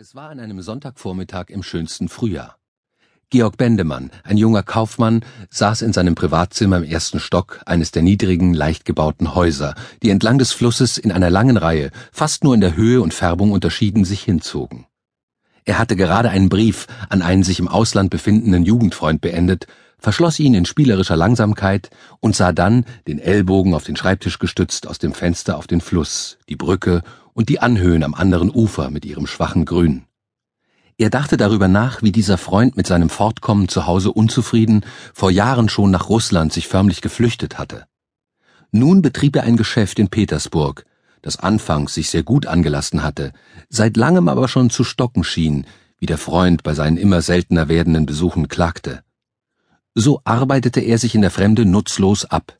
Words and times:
Es 0.00 0.14
war 0.14 0.30
an 0.30 0.38
einem 0.38 0.62
Sonntagvormittag 0.62 1.46
im 1.48 1.64
schönsten 1.64 2.08
Frühjahr. 2.08 2.56
Georg 3.30 3.56
Bendemann, 3.56 4.12
ein 4.22 4.36
junger 4.36 4.62
Kaufmann, 4.62 5.24
saß 5.50 5.82
in 5.82 5.92
seinem 5.92 6.14
Privatzimmer 6.14 6.76
im 6.76 6.84
ersten 6.84 7.18
Stock 7.18 7.60
eines 7.66 7.90
der 7.90 8.02
niedrigen, 8.02 8.54
leicht 8.54 8.84
gebauten 8.84 9.34
Häuser, 9.34 9.74
die 10.04 10.10
entlang 10.10 10.38
des 10.38 10.52
Flusses 10.52 10.98
in 10.98 11.10
einer 11.10 11.30
langen 11.30 11.56
Reihe, 11.56 11.90
fast 12.12 12.44
nur 12.44 12.54
in 12.54 12.60
der 12.60 12.76
Höhe 12.76 13.02
und 13.02 13.12
Färbung 13.12 13.50
unterschieden, 13.50 14.04
sich 14.04 14.22
hinzogen. 14.22 14.86
Er 15.64 15.80
hatte 15.80 15.96
gerade 15.96 16.30
einen 16.30 16.48
Brief 16.48 16.86
an 17.08 17.20
einen 17.20 17.42
sich 17.42 17.58
im 17.58 17.66
Ausland 17.66 18.10
befindenden 18.10 18.62
Jugendfreund 18.64 19.20
beendet, 19.20 19.66
verschloss 19.98 20.38
ihn 20.38 20.54
in 20.54 20.64
spielerischer 20.64 21.16
Langsamkeit 21.16 21.90
und 22.20 22.36
sah 22.36 22.52
dann, 22.52 22.84
den 23.08 23.18
Ellbogen 23.18 23.74
auf 23.74 23.82
den 23.82 23.96
Schreibtisch 23.96 24.38
gestützt, 24.38 24.86
aus 24.86 25.00
dem 25.00 25.12
Fenster 25.12 25.56
auf 25.56 25.66
den 25.66 25.80
Fluss, 25.80 26.38
die 26.48 26.54
Brücke 26.54 27.02
und 27.38 27.50
die 27.50 27.60
Anhöhen 27.60 28.02
am 28.02 28.14
anderen 28.14 28.50
Ufer 28.50 28.90
mit 28.90 29.04
ihrem 29.04 29.28
schwachen 29.28 29.64
Grün. 29.64 30.02
Er 30.96 31.08
dachte 31.08 31.36
darüber 31.36 31.68
nach, 31.68 32.02
wie 32.02 32.10
dieser 32.10 32.36
Freund 32.36 32.76
mit 32.76 32.88
seinem 32.88 33.08
Fortkommen 33.08 33.68
zu 33.68 33.86
Hause 33.86 34.10
unzufrieden 34.10 34.84
vor 35.14 35.30
Jahren 35.30 35.68
schon 35.68 35.92
nach 35.92 36.08
Russland 36.08 36.52
sich 36.52 36.66
förmlich 36.66 37.00
geflüchtet 37.00 37.56
hatte. 37.56 37.86
Nun 38.72 39.02
betrieb 39.02 39.36
er 39.36 39.44
ein 39.44 39.56
Geschäft 39.56 40.00
in 40.00 40.08
Petersburg, 40.08 40.84
das 41.22 41.38
anfangs 41.38 41.94
sich 41.94 42.10
sehr 42.10 42.24
gut 42.24 42.46
angelassen 42.46 43.04
hatte, 43.04 43.32
seit 43.68 43.96
langem 43.96 44.28
aber 44.28 44.48
schon 44.48 44.68
zu 44.68 44.82
stocken 44.82 45.22
schien, 45.22 45.64
wie 46.00 46.06
der 46.06 46.18
Freund 46.18 46.64
bei 46.64 46.74
seinen 46.74 46.96
immer 46.96 47.22
seltener 47.22 47.68
werdenden 47.68 48.04
Besuchen 48.04 48.48
klagte. 48.48 49.04
So 49.94 50.22
arbeitete 50.24 50.80
er 50.80 50.98
sich 50.98 51.14
in 51.14 51.22
der 51.22 51.30
Fremde 51.30 51.64
nutzlos 51.64 52.24
ab, 52.24 52.57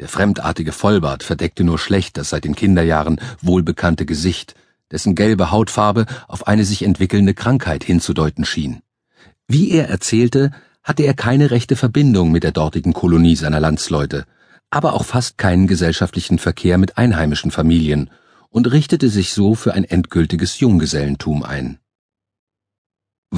der 0.00 0.08
fremdartige 0.08 0.72
Vollbart 0.72 1.22
verdeckte 1.22 1.62
nur 1.62 1.78
schlecht 1.78 2.16
das 2.16 2.30
seit 2.30 2.44
den 2.44 2.56
Kinderjahren 2.56 3.20
wohlbekannte 3.42 4.06
Gesicht, 4.06 4.54
dessen 4.90 5.14
gelbe 5.14 5.50
Hautfarbe 5.50 6.06
auf 6.26 6.46
eine 6.46 6.64
sich 6.64 6.82
entwickelnde 6.82 7.34
Krankheit 7.34 7.84
hinzudeuten 7.84 8.44
schien. 8.44 8.80
Wie 9.46 9.70
er 9.70 9.88
erzählte, 9.88 10.50
hatte 10.82 11.02
er 11.02 11.14
keine 11.14 11.50
rechte 11.50 11.76
Verbindung 11.76 12.32
mit 12.32 12.42
der 12.42 12.52
dortigen 12.52 12.92
Kolonie 12.92 13.36
seiner 13.36 13.60
Landsleute, 13.60 14.24
aber 14.70 14.94
auch 14.94 15.04
fast 15.04 15.36
keinen 15.36 15.66
gesellschaftlichen 15.66 16.38
Verkehr 16.38 16.78
mit 16.78 16.96
einheimischen 16.96 17.50
Familien 17.50 18.10
und 18.48 18.70
richtete 18.70 19.08
sich 19.08 19.32
so 19.32 19.54
für 19.54 19.74
ein 19.74 19.84
endgültiges 19.84 20.60
Junggesellentum 20.60 21.42
ein. 21.42 21.78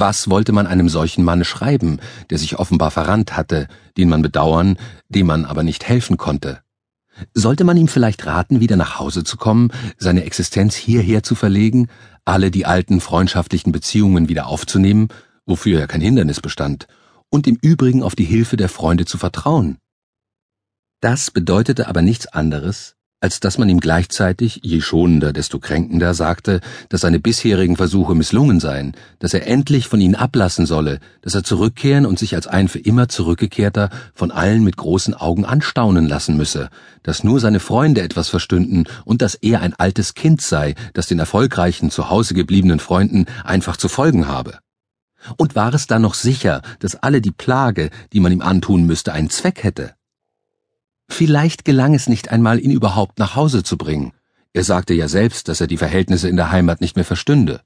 Was 0.05 0.29
wollte 0.29 0.51
man 0.51 0.67
einem 0.67 0.89
solchen 0.89 1.23
Manne 1.23 1.45
schreiben, 1.45 1.97
der 2.29 2.37
sich 2.37 2.59
offenbar 2.59 2.91
verrannt 2.91 3.37
hatte, 3.37 3.69
den 3.95 4.09
man 4.09 4.21
bedauern, 4.21 4.75
dem 5.07 5.27
man 5.27 5.45
aber 5.45 5.63
nicht 5.63 5.87
helfen 5.87 6.17
konnte? 6.17 6.59
Sollte 7.33 7.63
man 7.63 7.77
ihm 7.77 7.87
vielleicht 7.87 8.25
raten, 8.25 8.59
wieder 8.59 8.75
nach 8.75 8.99
Hause 8.99 9.23
zu 9.23 9.37
kommen, 9.37 9.71
seine 9.97 10.25
Existenz 10.25 10.75
hierher 10.75 11.23
zu 11.23 11.35
verlegen, 11.35 11.87
alle 12.25 12.51
die 12.51 12.65
alten 12.65 12.99
freundschaftlichen 12.99 13.71
Beziehungen 13.71 14.27
wieder 14.27 14.47
aufzunehmen, 14.47 15.07
wofür 15.45 15.79
ja 15.79 15.87
kein 15.87 16.01
Hindernis 16.01 16.41
bestand, 16.41 16.87
und 17.29 17.47
im 17.47 17.57
Übrigen 17.61 18.03
auf 18.03 18.13
die 18.13 18.25
Hilfe 18.25 18.57
der 18.57 18.67
Freunde 18.67 19.05
zu 19.05 19.17
vertrauen? 19.17 19.77
Das 20.99 21.31
bedeutete 21.31 21.87
aber 21.87 22.01
nichts 22.01 22.27
anderes, 22.27 22.97
als 23.23 23.39
dass 23.39 23.57
man 23.57 23.69
ihm 23.69 23.79
gleichzeitig, 23.79 24.59
je 24.63 24.81
schonender, 24.81 25.31
desto 25.31 25.57
kränkender, 25.57 26.13
sagte, 26.13 26.59
dass 26.89 27.01
seine 27.01 27.21
bisherigen 27.21 27.77
Versuche 27.77 28.15
misslungen 28.15 28.59
seien, 28.59 28.97
dass 29.19 29.33
er 29.33 29.47
endlich 29.47 29.87
von 29.87 30.01
ihnen 30.01 30.15
ablassen 30.15 30.65
solle, 30.65 30.99
dass 31.21 31.33
er 31.33 31.45
zurückkehren 31.45 32.05
und 32.05 32.19
sich 32.19 32.35
als 32.35 32.47
ein 32.47 32.67
für 32.67 32.79
immer 32.79 33.07
zurückgekehrter 33.07 33.91
von 34.13 34.31
allen 34.31 34.61
mit 34.65 34.75
großen 34.75 35.13
Augen 35.13 35.45
anstaunen 35.45 36.05
lassen 36.05 36.35
müsse, 36.35 36.67
dass 37.01 37.23
nur 37.23 37.39
seine 37.39 37.61
Freunde 37.61 38.01
etwas 38.01 38.27
verstünden 38.27 38.89
und 39.05 39.21
dass 39.21 39.35
er 39.35 39.61
ein 39.61 39.73
altes 39.73 40.15
Kind 40.15 40.41
sei, 40.41 40.75
das 40.93 41.07
den 41.07 41.19
erfolgreichen 41.19 41.91
zu 41.91 42.09
Hause 42.09 42.33
gebliebenen 42.33 42.79
Freunden 42.79 43.25
einfach 43.45 43.77
zu 43.77 43.87
folgen 43.87 44.27
habe. 44.27 44.59
Und 45.37 45.55
war 45.55 45.73
es 45.73 45.87
dann 45.87 46.01
noch 46.01 46.15
sicher, 46.15 46.61
dass 46.79 46.97
alle 46.97 47.21
die 47.21 47.31
Plage, 47.31 47.89
die 48.11 48.19
man 48.19 48.33
ihm 48.33 48.41
antun 48.41 48.85
müsste, 48.85 49.13
einen 49.13 49.29
Zweck 49.29 49.63
hätte? 49.63 49.93
Vielleicht 51.07 51.65
gelang 51.65 51.93
es 51.93 52.07
nicht 52.07 52.29
einmal, 52.29 52.59
ihn 52.59 52.71
überhaupt 52.71 53.19
nach 53.19 53.35
Hause 53.35 53.63
zu 53.63 53.77
bringen. 53.77 54.13
Er 54.53 54.63
sagte 54.63 54.93
ja 54.93 55.07
selbst, 55.07 55.47
dass 55.47 55.61
er 55.61 55.67
die 55.67 55.77
Verhältnisse 55.77 56.29
in 56.29 56.35
der 56.35 56.51
Heimat 56.51 56.81
nicht 56.81 56.95
mehr 56.95 57.05
verstünde. 57.05 57.61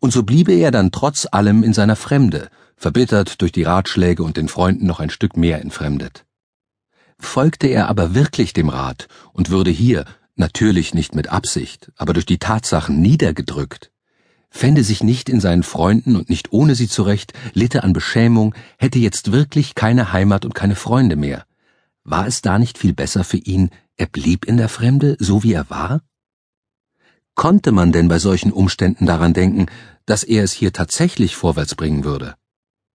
Und 0.00 0.12
so 0.12 0.22
bliebe 0.22 0.52
er 0.52 0.70
dann 0.70 0.92
trotz 0.92 1.26
allem 1.30 1.62
in 1.62 1.72
seiner 1.72 1.96
Fremde, 1.96 2.48
verbittert 2.76 3.40
durch 3.40 3.52
die 3.52 3.62
Ratschläge 3.62 4.22
und 4.22 4.36
den 4.36 4.48
Freunden 4.48 4.86
noch 4.86 5.00
ein 5.00 5.10
Stück 5.10 5.36
mehr 5.36 5.60
entfremdet. 5.60 6.24
Folgte 7.18 7.68
er 7.68 7.88
aber 7.88 8.14
wirklich 8.14 8.52
dem 8.52 8.68
Rat 8.68 9.08
und 9.32 9.50
würde 9.50 9.70
hier, 9.70 10.04
natürlich 10.36 10.94
nicht 10.94 11.14
mit 11.14 11.28
Absicht, 11.28 11.92
aber 11.96 12.12
durch 12.12 12.26
die 12.26 12.38
Tatsachen 12.38 13.00
niedergedrückt, 13.00 13.92
fände 14.50 14.84
sich 14.84 15.02
nicht 15.02 15.28
in 15.28 15.40
seinen 15.40 15.62
Freunden 15.62 16.16
und 16.16 16.28
nicht 16.28 16.52
ohne 16.52 16.74
sie 16.74 16.88
zurecht, 16.88 17.32
litte 17.54 17.82
an 17.82 17.92
Beschämung, 17.92 18.54
hätte 18.78 18.98
jetzt 18.98 19.32
wirklich 19.32 19.74
keine 19.74 20.12
Heimat 20.12 20.44
und 20.44 20.54
keine 20.54 20.76
Freunde 20.76 21.16
mehr, 21.16 21.44
war 22.04 22.26
es 22.26 22.42
da 22.42 22.58
nicht 22.58 22.78
viel 22.78 22.92
besser 22.92 23.24
für 23.24 23.38
ihn, 23.38 23.70
er 23.96 24.06
blieb 24.06 24.44
in 24.44 24.56
der 24.56 24.68
Fremde, 24.68 25.16
so 25.18 25.42
wie 25.42 25.54
er 25.54 25.70
war? 25.70 26.02
Konnte 27.34 27.72
man 27.72 27.90
denn 27.90 28.08
bei 28.08 28.18
solchen 28.18 28.52
Umständen 28.52 29.06
daran 29.06 29.32
denken, 29.32 29.66
dass 30.06 30.22
er 30.22 30.44
es 30.44 30.52
hier 30.52 30.72
tatsächlich 30.72 31.34
vorwärts 31.34 31.74
bringen 31.74 32.04
würde? 32.04 32.36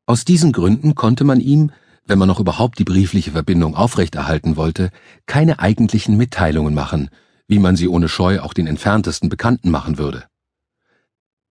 Aus 0.06 0.24
diesen 0.24 0.52
Gründen 0.52 0.94
konnte 0.94 1.24
man 1.24 1.40
ihm, 1.40 1.70
wenn 2.04 2.18
man 2.18 2.28
noch 2.28 2.40
überhaupt 2.40 2.78
die 2.78 2.84
briefliche 2.84 3.32
Verbindung 3.32 3.74
aufrechterhalten 3.74 4.56
wollte, 4.56 4.90
keine 5.26 5.58
eigentlichen 5.58 6.16
Mitteilungen 6.16 6.74
machen, 6.74 7.10
wie 7.48 7.58
man 7.58 7.76
sie 7.76 7.88
ohne 7.88 8.08
Scheu 8.08 8.40
auch 8.40 8.52
den 8.52 8.66
entferntesten 8.66 9.28
Bekannten 9.28 9.70
machen 9.70 9.98
würde. 9.98 10.24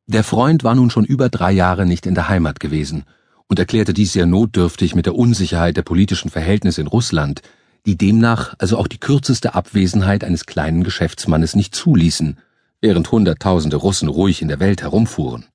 Der 0.08 0.24
Freund 0.24 0.64
war 0.64 0.76
nun 0.76 0.92
schon 0.92 1.06
über 1.06 1.30
drei 1.30 1.52
Jahre 1.52 1.86
nicht 1.86 2.06
in 2.06 2.16
der 2.16 2.30
Heimat 2.30 2.60
gewesen 2.60 3.06
und 3.48 3.60
erklärte 3.60 3.94
dies 3.94 4.14
sehr 4.14 4.26
notdürftig 4.26 4.96
mit 4.96 5.06
der 5.06 5.16
Unsicherheit 5.16 5.78
der 5.78 5.84
politischen 5.84 6.30
Verhältnisse 6.30 6.82
in 6.82 6.88
Russland, 6.88 7.42
die 7.86 7.98
demnach 7.98 8.56
also 8.58 8.78
auch 8.78 8.88
die 8.88 9.00
kürzeste 9.00 9.54
Abwesenheit 9.54 10.24
eines 10.24 10.46
kleinen 10.46 10.84
Geschäftsmannes 10.84 11.56
nicht 11.56 11.76
zuließen, 11.76 12.38
während 12.82 13.12
Hunderttausende 13.12 13.78
Russen 13.78 14.08
ruhig 14.08 14.42
in 14.42 14.48
der 14.48 14.60
Welt 14.60 14.82
herumfuhren. 14.82 15.46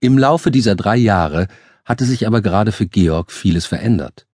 Im 0.00 0.16
Laufe 0.16 0.50
dieser 0.50 0.76
drei 0.76 0.96
Jahre 0.96 1.48
hatte 1.84 2.04
sich 2.04 2.26
aber 2.26 2.40
gerade 2.40 2.72
für 2.72 2.86
Georg 2.86 3.32
vieles 3.32 3.66
verändert. 3.66 4.26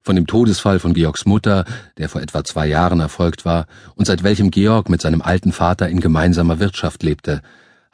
Von 0.00 0.16
dem 0.16 0.26
Todesfall 0.26 0.78
von 0.78 0.94
Georgs 0.94 1.26
Mutter, 1.26 1.66
der 1.98 2.08
vor 2.08 2.22
etwa 2.22 2.42
zwei 2.42 2.66
Jahren 2.66 3.00
erfolgt 3.00 3.44
war 3.44 3.66
und 3.94 4.06
seit 4.06 4.22
welchem 4.22 4.50
Georg 4.50 4.88
mit 4.88 5.02
seinem 5.02 5.20
alten 5.20 5.52
Vater 5.52 5.88
in 5.88 6.00
gemeinsamer 6.00 6.60
Wirtschaft 6.60 7.02
lebte, 7.02 7.42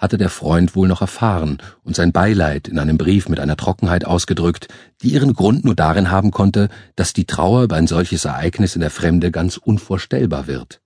hatte 0.04 0.18
der 0.18 0.28
Freund 0.28 0.76
wohl 0.76 0.86
noch 0.86 1.00
erfahren 1.00 1.58
und 1.82 1.96
sein 1.96 2.12
Beileid 2.12 2.68
in 2.68 2.78
einem 2.78 2.98
Brief 2.98 3.28
mit 3.30 3.40
einer 3.40 3.56
Trockenheit 3.56 4.04
ausgedrückt, 4.04 4.68
die 5.02 5.08
ihren 5.08 5.32
Grund 5.32 5.64
nur 5.64 5.74
darin 5.74 6.10
haben 6.10 6.30
konnte, 6.30 6.68
dass 6.94 7.14
die 7.14 7.24
Trauer 7.24 7.62
über 7.64 7.76
ein 7.76 7.86
solches 7.86 8.26
Ereignis 8.26 8.74
in 8.74 8.82
der 8.82 8.90
Fremde 8.90 9.30
ganz 9.30 9.56
unvorstellbar 9.56 10.46
wird. 10.46 10.82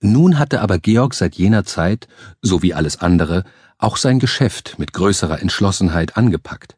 Nun 0.00 0.38
hatte 0.38 0.60
aber 0.60 0.78
Georg 0.78 1.14
seit 1.14 1.34
jener 1.36 1.64
Zeit, 1.64 2.08
so 2.42 2.62
wie 2.62 2.74
alles 2.74 3.00
andere, 3.00 3.44
auch 3.78 3.96
sein 3.96 4.18
Geschäft 4.18 4.78
mit 4.78 4.92
größerer 4.92 5.40
Entschlossenheit 5.40 6.16
angepackt. 6.18 6.76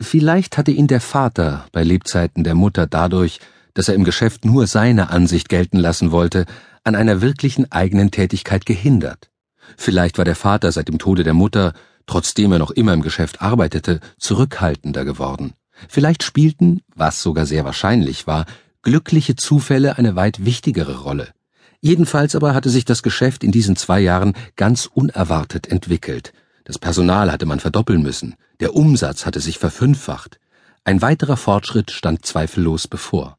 Vielleicht 0.00 0.56
hatte 0.56 0.70
ihn 0.70 0.86
der 0.86 1.00
Vater 1.00 1.66
bei 1.72 1.82
Lebzeiten 1.82 2.44
der 2.44 2.54
Mutter 2.54 2.86
dadurch, 2.86 3.40
dass 3.74 3.88
er 3.88 3.96
im 3.96 4.04
Geschäft 4.04 4.44
nur 4.44 4.68
seine 4.68 5.10
Ansicht 5.10 5.48
gelten 5.48 5.78
lassen 5.78 6.12
wollte, 6.12 6.46
an 6.84 6.94
einer 6.94 7.20
wirklichen 7.20 7.72
eigenen 7.72 8.12
Tätigkeit 8.12 8.64
gehindert. 8.64 9.28
Vielleicht 9.76 10.18
war 10.18 10.24
der 10.24 10.36
Vater 10.36 10.72
seit 10.72 10.88
dem 10.88 10.98
Tode 10.98 11.24
der 11.24 11.34
Mutter, 11.34 11.72
trotzdem 12.06 12.52
er 12.52 12.58
noch 12.58 12.70
immer 12.70 12.92
im 12.92 13.02
Geschäft 13.02 13.42
arbeitete, 13.42 14.00
zurückhaltender 14.18 15.04
geworden. 15.04 15.54
Vielleicht 15.88 16.22
spielten, 16.22 16.82
was 16.94 17.22
sogar 17.22 17.46
sehr 17.46 17.64
wahrscheinlich 17.64 18.26
war, 18.26 18.46
glückliche 18.82 19.36
Zufälle 19.36 19.98
eine 19.98 20.14
weit 20.16 20.44
wichtigere 20.44 20.98
Rolle. 20.98 21.32
Jedenfalls 21.80 22.34
aber 22.34 22.54
hatte 22.54 22.70
sich 22.70 22.84
das 22.84 23.02
Geschäft 23.02 23.44
in 23.44 23.52
diesen 23.52 23.76
zwei 23.76 24.00
Jahren 24.00 24.34
ganz 24.56 24.86
unerwartet 24.86 25.66
entwickelt. 25.66 26.32
Das 26.64 26.78
Personal 26.78 27.30
hatte 27.30 27.44
man 27.44 27.60
verdoppeln 27.60 28.02
müssen, 28.02 28.36
der 28.60 28.74
Umsatz 28.74 29.26
hatte 29.26 29.40
sich 29.40 29.58
verfünffacht. 29.58 30.38
Ein 30.84 31.02
weiterer 31.02 31.36
Fortschritt 31.36 31.90
stand 31.90 32.24
zweifellos 32.24 32.88
bevor. 32.88 33.38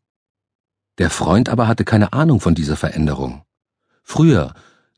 Der 0.97 1.09
Freund 1.09 1.49
aber 1.49 1.67
hatte 1.67 1.85
keine 1.85 2.13
Ahnung 2.13 2.39
von 2.39 2.55
dieser 2.55 2.75
Veränderung. 2.75 3.43
Früher, 4.03 4.53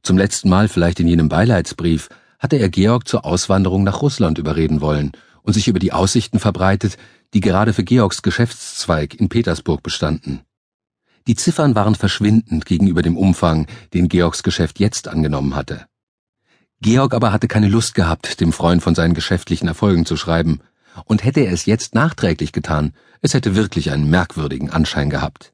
zum 0.07 0.17
letzten 0.17 0.47
Mal 0.47 0.69
vielleicht 0.69 1.01
in 1.01 1.07
jenem 1.09 1.27
Beileidsbrief 1.27 2.07
hatte 2.39 2.55
er 2.55 2.69
Georg 2.69 3.09
zur 3.09 3.25
Auswanderung 3.25 3.83
nach 3.83 4.01
Russland 4.01 4.37
überreden 4.37 4.79
wollen 4.79 5.11
und 5.43 5.51
sich 5.51 5.67
über 5.67 5.79
die 5.79 5.91
Aussichten 5.91 6.39
verbreitet, 6.39 6.97
die 7.33 7.41
gerade 7.41 7.73
für 7.73 7.83
Georgs 7.83 8.21
Geschäftszweig 8.21 9.15
in 9.15 9.27
Petersburg 9.27 9.83
bestanden. 9.83 10.43
Die 11.27 11.35
Ziffern 11.35 11.75
waren 11.75 11.93
verschwindend 11.93 12.65
gegenüber 12.65 13.01
dem 13.01 13.17
Umfang, 13.17 13.67
den 13.93 14.07
Georgs 14.07 14.43
Geschäft 14.43 14.79
jetzt 14.79 15.09
angenommen 15.09 15.55
hatte. 15.55 15.87
Georg 16.79 17.13
aber 17.13 17.33
hatte 17.33 17.49
keine 17.49 17.67
Lust 17.67 17.93
gehabt, 17.93 18.39
dem 18.39 18.53
Freund 18.53 18.81
von 18.81 18.95
seinen 18.95 19.13
geschäftlichen 19.13 19.67
Erfolgen 19.67 20.05
zu 20.05 20.15
schreiben, 20.15 20.61
und 21.03 21.25
hätte 21.25 21.41
er 21.41 21.51
es 21.51 21.65
jetzt 21.65 21.95
nachträglich 21.95 22.53
getan, 22.53 22.93
es 23.19 23.33
hätte 23.33 23.55
wirklich 23.55 23.91
einen 23.91 24.09
merkwürdigen 24.09 24.69
Anschein 24.69 25.09
gehabt. 25.09 25.51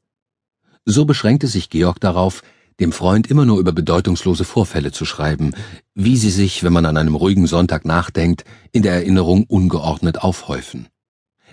So 0.84 1.06
beschränkte 1.06 1.48
sich 1.48 1.70
Georg 1.70 1.98
darauf, 1.98 2.42
dem 2.80 2.92
Freund 2.92 3.28
immer 3.28 3.44
nur 3.44 3.58
über 3.58 3.72
bedeutungslose 3.72 4.44
Vorfälle 4.44 4.92
zu 4.92 5.04
schreiben, 5.04 5.52
wie 5.94 6.16
sie 6.16 6.30
sich, 6.30 6.64
wenn 6.64 6.72
man 6.72 6.86
an 6.86 6.96
einem 6.96 7.14
ruhigen 7.14 7.46
Sonntag 7.46 7.84
nachdenkt, 7.84 8.44
in 8.72 8.82
der 8.82 8.94
Erinnerung 8.94 9.44
ungeordnet 9.44 10.22
aufhäufen. 10.22 10.88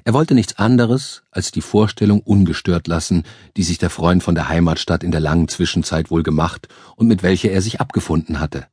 Er 0.04 0.14
wollte 0.14 0.34
nichts 0.34 0.58
anderes 0.58 1.22
als 1.30 1.52
die 1.52 1.62
Vorstellung 1.62 2.22
ungestört 2.22 2.88
lassen, 2.88 3.24
die 3.56 3.64
sich 3.64 3.78
der 3.78 3.92
Freund 3.92 4.24
von 4.24 4.34
der 4.34 4.50
Heimatstadt 4.50 5.04
in 5.04 5.12
der 5.12 5.20
langen 5.20 5.48
Zwischenzeit 5.48 6.10
wohl 6.10 6.24
gemacht 6.24 6.68
und 6.96 7.08
mit 7.08 7.22
welcher 7.22 7.52
er 7.52 7.62
sich 7.62 7.80
abgefunden 7.80 8.40
hatte. 8.40 8.66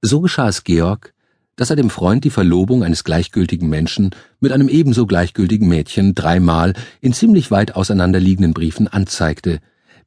So 0.00 0.20
geschah 0.20 0.48
es 0.48 0.64
Georg, 0.64 1.12
dass 1.56 1.70
er 1.70 1.76
dem 1.76 1.90
Freund 1.90 2.24
die 2.24 2.30
Verlobung 2.30 2.82
eines 2.82 3.04
gleichgültigen 3.04 3.68
Menschen 3.68 4.10
mit 4.40 4.50
einem 4.52 4.68
ebenso 4.68 5.06
gleichgültigen 5.06 5.68
Mädchen 5.68 6.14
dreimal 6.14 6.72
in 7.00 7.12
ziemlich 7.12 7.50
weit 7.50 7.76
auseinanderliegenden 7.76 8.54
Briefen 8.54 8.88
anzeigte, 8.88 9.60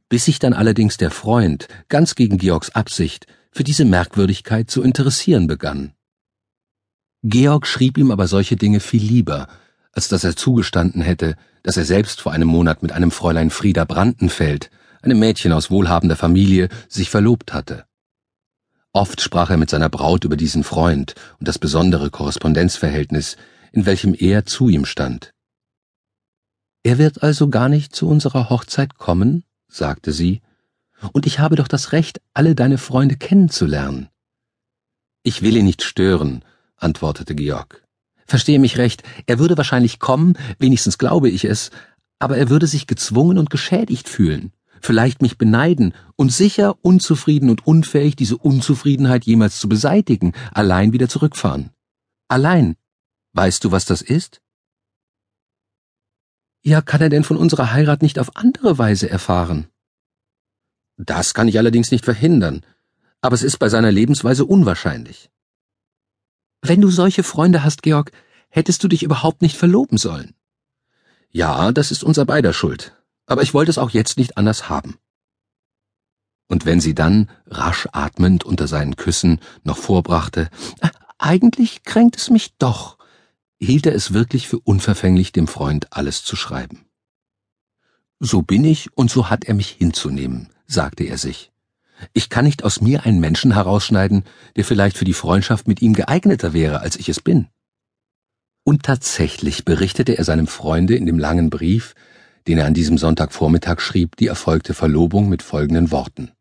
bis 0.09 0.25
sich 0.25 0.39
dann 0.39 0.54
allerdings 0.54 0.98
der 0.98 1.12
Freund, 1.12 1.68
ganz 1.89 2.15
gegen 2.15 2.38
Georgs 2.38 2.69
Absicht, 2.71 3.27
für 3.51 3.63
diese 3.63 3.86
Merkwürdigkeit 3.86 4.69
zu 4.69 4.81
interessieren 4.83 5.48
begann. 5.48 5.94
Georg 7.24 7.65
schrieb 7.68 7.98
ihm 7.98 8.12
aber 8.12 8.27
solche 8.27 8.56
Dinge 8.56 8.80
viel 8.80 9.04
lieber, 9.04 9.48
als 9.92 10.07
dass 10.07 10.24
er 10.24 10.36
zugestanden 10.36 11.01
hätte, 11.01 11.36
dass 11.63 11.75
er 11.75 11.86
selbst 11.86 12.21
vor 12.21 12.31
einem 12.31 12.48
Monat 12.48 12.83
mit 12.83 12.92
einem 12.92 13.12
Fräulein 13.12 13.50
Frieda 13.50 13.83
Brandenfeld, 13.83 14.69
einem 15.01 15.19
Mädchen 15.19 15.51
aus 15.51 15.71
wohlhabender 15.71 16.15
Familie, 16.15 16.69
sich 16.88 17.10
verlobt 17.10 17.53
hatte. 17.53 17.86
Oft 18.94 19.21
sprach 19.21 19.50
er 19.50 19.57
mit 19.57 19.69
seiner 19.69 19.89
Braut 19.89 20.24
über 20.24 20.38
diesen 20.38 20.63
Freund 20.63 21.15
und 21.39 21.48
das 21.48 21.60
besondere 21.60 22.10
Korrespondenzverhältnis, 22.10 23.38
in 23.71 23.86
welchem 23.86 24.15
er 24.18 24.45
zu 24.45 24.69
ihm 24.69 24.86
stand. 24.86 25.33
Er 26.83 26.98
wird 26.98 27.21
also 27.21 27.50
gar 27.50 27.69
nicht 27.69 27.95
zu 27.95 28.07
unserer 28.07 28.50
Hochzeit 28.50 28.98
kommen? 28.98 29.44
Sagte 29.77 30.12
sie, 30.12 30.41
und 31.13 31.25
ich 31.25 31.39
habe 31.39 31.56
doch 31.56 31.68
das 31.68 31.91
Recht, 31.91 32.21
alle 32.33 32.56
deine 32.56 32.77
Freunde 32.77 33.15
kennenzulernen. 33.15 34.09
Ich 35.24 35.41
will 35.41 35.56
ihn 35.56 35.65
nicht 35.65 35.83
stören, 35.83 36.44
antwortete 36.75 37.35
Georg. 37.35 37.83
Verstehe 38.25 38.59
mich 38.59 38.77
recht, 38.77 39.03
er 39.25 39.39
würde 39.39 39.57
wahrscheinlich 39.57 40.00
kommen, 40.00 40.33
wenigstens 40.59 40.97
glaube 40.97 41.29
ich 41.29 41.45
es, 41.45 41.71
aber 42.19 42.38
er 42.38 42.50
würde 42.50 42.68
sich 42.68 42.88
gezwungen 42.88 43.38
und 43.38 43.50
geschädigt 43.50 44.09
fühlen, 44.09 44.51
vielleicht 44.81 45.21
mich 45.21 45.38
beneiden 45.38 45.94
und 46.15 46.33
sicher 46.33 46.75
unzufrieden 46.81 47.50
und 47.50 47.65
unfähig, 47.65 48.15
diese 48.15 48.38
Unzufriedenheit 48.38 49.25
jemals 49.25 49.59
zu 49.59 49.69
beseitigen, 49.69 50.33
allein 50.51 50.94
wieder 50.94 51.07
zurückfahren. 51.07 51.69
Allein. 52.27 52.75
Weißt 53.33 53.63
du, 53.63 53.71
was 53.71 53.85
das 53.85 54.01
ist? 54.01 54.41
Ja, 56.67 56.81
kann 56.81 56.99
er 56.99 57.07
denn 57.07 57.23
von 57.23 57.37
unserer 57.37 57.71
Heirat 57.71 58.01
nicht 58.01 58.19
auf 58.19 58.35
andere 58.35 58.77
Weise 58.77 59.09
erfahren? 59.09 59.67
Das 60.97 61.33
kann 61.33 61.47
ich 61.47 61.57
allerdings 61.57 61.91
nicht 61.91 62.03
verhindern, 62.03 62.65
aber 63.21 63.35
es 63.35 63.41
ist 63.41 63.57
bei 63.57 63.69
seiner 63.69 63.89
Lebensweise 63.89 64.43
unwahrscheinlich. 64.43 65.31
Wenn 66.61 66.81
du 66.81 66.89
solche 66.89 67.23
Freunde 67.23 67.63
hast, 67.63 67.83
Georg, 67.83 68.11
hättest 68.49 68.83
du 68.83 68.89
dich 68.89 69.03
überhaupt 69.03 69.41
nicht 69.41 69.55
verloben 69.55 69.97
sollen. 69.97 70.33
Ja, 71.31 71.71
das 71.71 71.89
ist 71.91 72.03
unser 72.03 72.25
beider 72.25 72.51
Schuld, 72.51 72.93
aber 73.27 73.43
ich 73.43 73.53
wollte 73.53 73.71
es 73.71 73.77
auch 73.77 73.91
jetzt 73.91 74.17
nicht 74.17 74.37
anders 74.37 74.67
haben. 74.67 74.97
Und 76.49 76.65
wenn 76.65 76.81
sie 76.81 76.93
dann, 76.93 77.29
rasch 77.45 77.87
atmend 77.93 78.43
unter 78.43 78.67
seinen 78.67 78.97
Küssen, 78.97 79.39
noch 79.63 79.77
vorbrachte, 79.77 80.49
äh, 80.81 80.89
eigentlich 81.17 81.83
kränkt 81.83 82.17
es 82.17 82.29
mich 82.29 82.57
doch, 82.57 82.96
hielt 83.59 83.86
er 83.86 83.95
es 83.95 84.13
wirklich 84.13 84.48
für 84.48 84.59
unverfänglich, 84.59 85.31
dem 85.31 85.48
Freund 85.48 85.88
alles 85.92 86.24
zu 86.24 86.36
schreiben. 86.36 86.86
So 88.19 88.42
bin 88.42 88.65
ich 88.65 88.95
und 88.98 89.12
so 89.12 89.30
hat 89.30 89.45
er 89.45 89.54
mich 89.54 89.69
hinzunehmen, 89.69 90.50
sagte 90.65 91.04
er 91.04 91.18
sich. 91.18 91.51
Ich 92.13 92.30
kann 92.30 92.45
nicht 92.45 92.63
aus 92.63 92.81
mir 92.81 93.06
einen 93.06 93.19
Menschen 93.19 93.54
herausschneiden, 93.54 94.24
der 94.56 94.65
vielleicht 94.65 94.98
für 94.98 95.06
die 95.06 95.13
Freundschaft 95.13 95.68
mit 95.68 95.81
ihm 95.81 95.94
geeigneter 95.94 96.54
wäre, 96.54 96.81
als 96.81 96.95
ich 96.95 97.09
es 97.09 97.21
bin. 97.21 97.48
Und 98.63 98.83
tatsächlich 98.83 99.65
berichtete 99.65 100.18
er 100.18 100.24
seinem 100.24 100.48
Freunde 100.48 100.95
in 100.95 101.06
dem 101.06 101.18
langen 101.18 101.50
Brief, 101.50 101.95
den 102.48 102.57
er 102.57 102.65
an 102.65 102.74
diesem 102.74 102.98
Sonntagvormittag 102.98 103.80
schrieb, 103.80 104.15
die 104.15 104.27
erfolgte 104.27 104.74
Verlobung 104.74 105.30
mit 105.30 105.42
folgenden 105.42 105.92
Worten. 105.92 106.31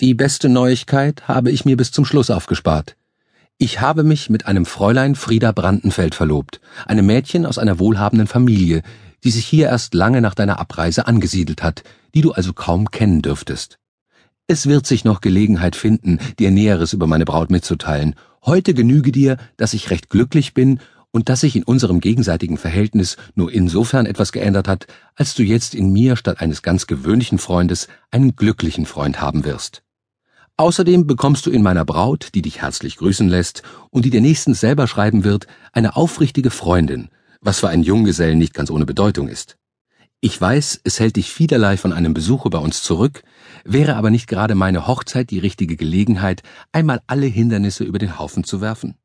Die 0.00 0.14
beste 0.14 0.48
Neuigkeit 0.48 1.28
habe 1.28 1.50
ich 1.50 1.64
mir 1.64 1.76
bis 1.76 1.92
zum 1.92 2.04
Schluss 2.04 2.30
aufgespart. 2.30 2.96
Ich 3.56 3.80
habe 3.80 4.02
mich 4.02 4.30
mit 4.30 4.46
einem 4.46 4.66
Fräulein 4.66 5.14
Frieda 5.14 5.52
Brandenfeld 5.52 6.16
verlobt, 6.16 6.60
einem 6.86 7.06
Mädchen 7.06 7.46
aus 7.46 7.56
einer 7.56 7.78
wohlhabenden 7.78 8.26
Familie, 8.26 8.82
die 9.22 9.30
sich 9.30 9.46
hier 9.46 9.68
erst 9.68 9.94
lange 9.94 10.20
nach 10.20 10.34
deiner 10.34 10.58
Abreise 10.58 11.06
angesiedelt 11.06 11.62
hat, 11.62 11.84
die 12.14 12.20
du 12.20 12.32
also 12.32 12.52
kaum 12.52 12.90
kennen 12.90 13.22
dürftest. 13.22 13.78
Es 14.48 14.66
wird 14.66 14.86
sich 14.86 15.04
noch 15.04 15.20
Gelegenheit 15.20 15.76
finden, 15.76 16.18
dir 16.40 16.50
Näheres 16.50 16.92
über 16.92 17.06
meine 17.06 17.24
Braut 17.24 17.50
mitzuteilen. 17.50 18.16
Heute 18.44 18.74
genüge 18.74 19.12
dir, 19.12 19.36
dass 19.56 19.72
ich 19.72 19.88
recht 19.88 20.10
glücklich 20.10 20.52
bin 20.52 20.80
und 21.12 21.28
dass 21.28 21.42
sich 21.42 21.54
in 21.54 21.62
unserem 21.62 22.00
gegenseitigen 22.00 22.58
Verhältnis 22.58 23.16
nur 23.36 23.52
insofern 23.52 24.04
etwas 24.04 24.32
geändert 24.32 24.66
hat, 24.66 24.88
als 25.14 25.36
du 25.36 25.44
jetzt 25.44 25.76
in 25.76 25.92
mir 25.92 26.16
statt 26.16 26.40
eines 26.40 26.62
ganz 26.62 26.88
gewöhnlichen 26.88 27.38
Freundes 27.38 27.86
einen 28.10 28.34
glücklichen 28.34 28.84
Freund 28.84 29.20
haben 29.20 29.44
wirst. 29.44 29.83
Außerdem 30.56 31.08
bekommst 31.08 31.46
du 31.46 31.50
in 31.50 31.62
meiner 31.62 31.84
Braut, 31.84 32.28
die 32.34 32.42
dich 32.42 32.62
herzlich 32.62 32.96
grüßen 32.96 33.28
lässt 33.28 33.64
und 33.90 34.04
die 34.04 34.10
dir 34.10 34.20
nächstens 34.20 34.60
selber 34.60 34.86
schreiben 34.86 35.24
wird, 35.24 35.48
eine 35.72 35.96
aufrichtige 35.96 36.50
Freundin, 36.50 37.08
was 37.40 37.58
für 37.58 37.68
einen 37.68 37.82
Junggesellen 37.82 38.38
nicht 38.38 38.54
ganz 38.54 38.70
ohne 38.70 38.86
Bedeutung 38.86 39.26
ist. 39.26 39.58
Ich 40.20 40.40
weiß, 40.40 40.80
es 40.84 41.00
hält 41.00 41.16
dich 41.16 41.32
vielerlei 41.32 41.76
von 41.76 41.92
einem 41.92 42.14
Besuche 42.14 42.50
bei 42.50 42.58
uns 42.58 42.82
zurück, 42.84 43.24
wäre 43.64 43.96
aber 43.96 44.10
nicht 44.10 44.28
gerade 44.28 44.54
meine 44.54 44.86
Hochzeit 44.86 45.30
die 45.30 45.40
richtige 45.40 45.76
Gelegenheit, 45.76 46.42
einmal 46.70 47.00
alle 47.08 47.26
Hindernisse 47.26 47.82
über 47.82 47.98
den 47.98 48.16
Haufen 48.16 48.44
zu 48.44 48.60
werfen? 48.60 48.96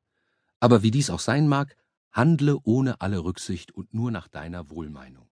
Aber 0.60 0.84
wie 0.84 0.92
dies 0.92 1.10
auch 1.10 1.20
sein 1.20 1.48
mag, 1.48 1.76
handle 2.12 2.60
ohne 2.64 3.02
alle 3.02 3.24
Rücksicht 3.24 3.72
und 3.72 3.92
nur 3.92 4.12
nach 4.12 4.28
deiner 4.28 4.70
Wohlmeinung. 4.70 5.29